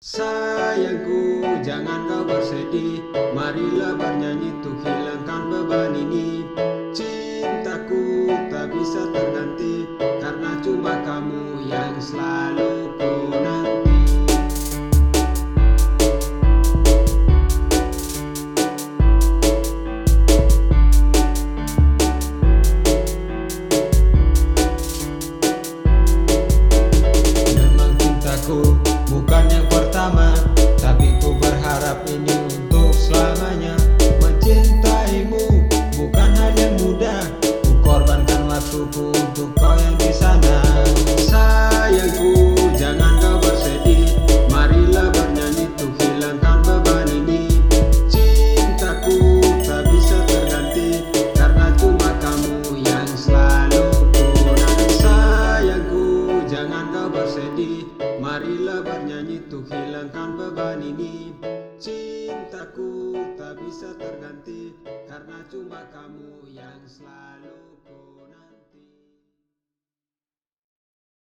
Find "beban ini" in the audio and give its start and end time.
5.52-6.40, 60.38-61.34